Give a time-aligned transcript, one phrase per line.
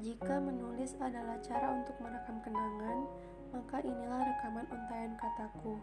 [0.00, 3.04] Jika menulis adalah cara untuk merekam kenangan,
[3.52, 5.76] maka inilah rekaman untayan kataku.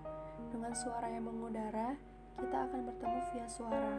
[0.50, 1.94] Dengan suara yang mengudara,
[2.42, 3.94] kita akan bertemu via suara.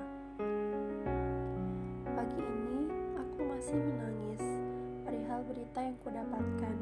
[2.03, 4.43] Pagi ini, aku masih menangis
[5.07, 6.77] perihal berita yang kudapatkan.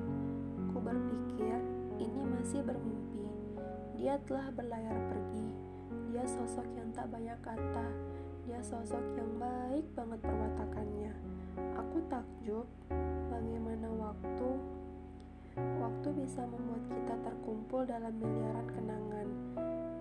[0.73, 1.61] Ku berpikir,
[2.01, 3.29] ini masih bermimpi.
[4.01, 5.45] Dia telah berlayar pergi.
[6.09, 7.89] Dia sosok yang tak banyak kata.
[8.49, 11.13] Dia sosok yang baik banget perwatakannya.
[11.77, 12.65] Aku takjub
[13.37, 14.49] bagaimana waktu
[15.77, 19.29] waktu bisa membuat kita terkumpul dalam miliaran kenangan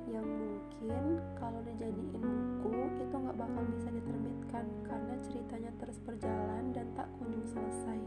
[0.07, 6.87] yang mungkin kalau dijadiin buku itu nggak bakal bisa diterbitkan karena ceritanya terus berjalan dan
[6.95, 7.99] tak kunjung selesai.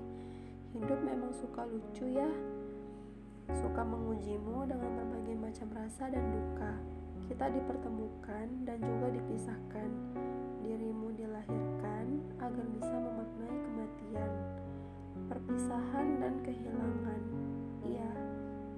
[0.73, 2.29] Hidup memang suka lucu ya,
[3.53, 6.73] suka mengujimu dengan berbagai macam rasa dan duka.
[7.29, 9.89] Kita dipertemukan dan juga dipisahkan.
[10.65, 12.07] Dirimu dilahirkan
[12.41, 14.33] agar bisa memaknai kematian
[15.69, 17.23] perpisahan dan kehilangan.
[17.85, 18.13] Iya,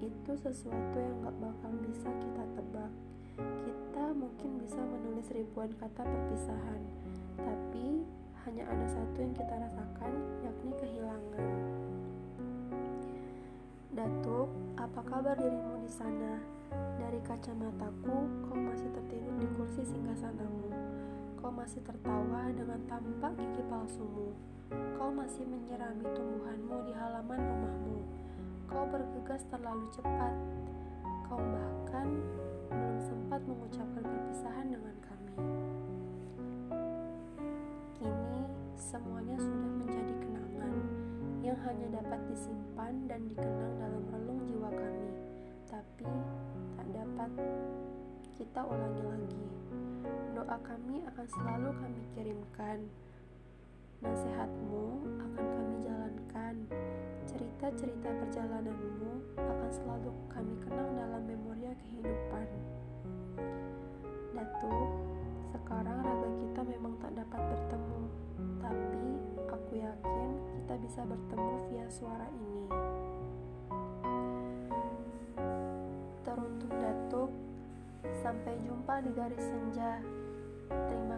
[0.03, 2.91] itu sesuatu yang gak bakal bisa kita tebak.
[3.39, 6.83] Kita mungkin bisa menulis ribuan kata perpisahan,
[7.39, 8.03] tapi
[8.43, 11.47] hanya ada satu yang kita rasakan, yakni kehilangan.
[13.95, 16.43] Datuk, apa kabar dirimu di sana?
[16.99, 18.17] Dari kacamataku,
[18.51, 20.67] kau masih tertidur di kursi singgasanamu.
[21.39, 24.35] Kau masih tertawa dengan tampak gigi palsumu.
[24.71, 27.99] Kau masih menyirami tumbuhanmu di halaman rumahmu.
[28.71, 30.35] Kau bergegas terlalu cepat.
[31.27, 32.07] Kau bahkan
[32.71, 35.35] belum sempat mengucapkan perpisahan dengan kami.
[37.99, 38.43] Kini
[38.79, 40.73] semuanya sudah menjadi kenangan
[41.43, 45.09] yang hanya dapat disimpan dan dikenang dalam relung jiwa kami,
[45.67, 46.11] tapi
[46.79, 47.31] tak dapat
[48.39, 49.45] kita ulangi lagi.
[50.31, 52.87] Doa kami akan selalu kami kirimkan
[54.01, 56.55] Nasihatmu akan kami jalankan.
[57.29, 62.49] Cerita-cerita perjalananmu akan selalu kami kenang dalam memoria kehidupan.
[64.33, 64.89] Datuk,
[65.53, 68.01] sekarang raga kita memang tak dapat bertemu,
[68.57, 69.05] tapi
[69.45, 72.65] aku yakin kita bisa bertemu via suara ini.
[76.25, 77.29] Teruntuk Datuk,
[78.25, 80.01] sampai jumpa di garis senja.
[80.89, 81.10] Terima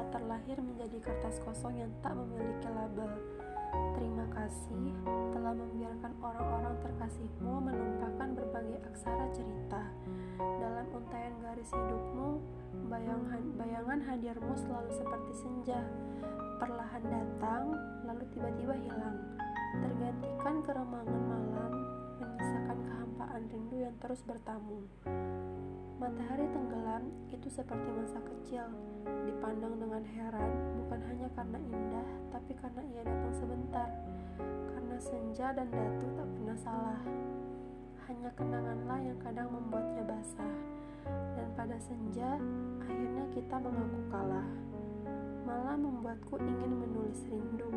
[0.00, 3.20] telah terlahir menjadi kertas kosong yang tak memiliki label.
[4.00, 4.96] Terima kasih
[5.36, 9.84] telah membiarkan orang-orang terkasihmu menumpahkan berbagai aksara cerita.
[10.40, 12.40] Dalam untayan garis hidupmu,
[12.88, 15.84] bayangan, bayangan hadirmu selalu seperti senja.
[16.56, 17.76] Perlahan datang,
[18.08, 19.20] lalu tiba-tiba hilang.
[19.84, 21.72] Tergantikan keremangan malam,
[22.24, 24.80] menyisakan kehampaan rindu yang terus bertamu.
[26.00, 28.64] Matahari tenggelam itu seperti masa kecil,
[29.28, 30.48] dipandang dengan heran
[30.80, 33.88] bukan hanya karena indah, tapi karena ia datang sebentar.
[34.72, 37.00] Karena senja dan datu tak pernah salah.
[38.08, 40.56] Hanya kenanganlah yang kadang membuatnya basah.
[41.36, 42.40] Dan pada senja,
[42.80, 44.48] akhirnya kita mengaku kalah.
[45.44, 47.68] Malah membuatku ingin menulis rindu.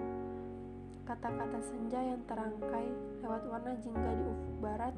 [1.04, 2.88] Kata-kata senja yang terangkai
[3.20, 4.96] lewat warna jingga di ufuk barat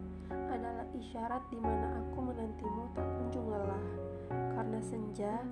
[1.00, 3.86] isyarat di mana aku menantimu tak kunjung lelah.
[4.30, 5.44] Karena senja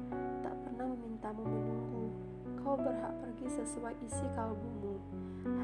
[0.42, 2.06] tak pernah memintamu menunggu.
[2.64, 4.96] Kau berhak pergi sesuai isi kalbumu.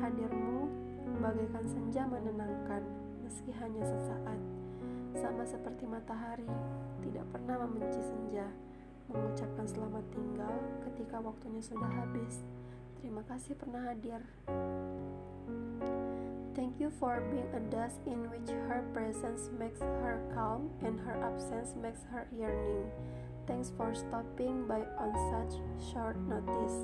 [0.03, 0.67] Hadirmu
[1.23, 2.83] bagaikan senja menenangkan,
[3.23, 4.39] meski hanya sesaat.
[5.15, 6.47] Sama seperti matahari,
[7.01, 8.47] tidak pernah membenci senja,
[9.09, 10.53] mengucapkan selamat tinggal
[10.87, 12.43] ketika waktunya sudah habis.
[12.99, 14.21] Terima kasih pernah hadir.
[16.59, 21.15] Thank you for being a dust in which her presence makes her calm and her
[21.23, 22.91] absence makes her yearning.
[23.47, 25.55] Thanks for stopping by on such
[25.93, 26.75] short notice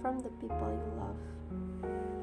[0.00, 2.17] from the people you love.